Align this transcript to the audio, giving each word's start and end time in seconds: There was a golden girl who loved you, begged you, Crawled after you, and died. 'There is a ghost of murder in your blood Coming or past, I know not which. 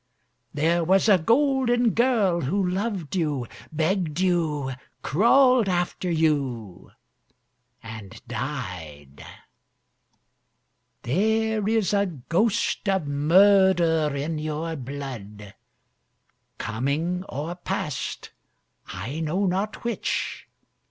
There 0.51 0.83
was 0.83 1.07
a 1.07 1.19
golden 1.19 1.91
girl 1.91 2.41
who 2.41 2.67
loved 2.67 3.15
you, 3.15 3.45
begged 3.71 4.19
you, 4.19 4.71
Crawled 5.03 5.69
after 5.69 6.09
you, 6.09 6.89
and 7.83 8.19
died. 8.27 9.23
'There 11.03 11.67
is 11.67 11.93
a 11.93 12.07
ghost 12.07 12.89
of 12.89 13.05
murder 13.07 14.11
in 14.15 14.39
your 14.39 14.75
blood 14.75 15.53
Coming 16.57 17.23
or 17.25 17.53
past, 17.53 18.31
I 18.87 19.19
know 19.19 19.45
not 19.45 19.83
which. 19.83 20.47